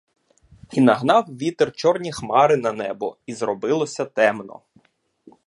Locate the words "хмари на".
2.11-2.71